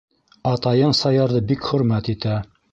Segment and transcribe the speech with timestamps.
[0.51, 2.43] Атайың Саярҙы бик хөрмәт итә.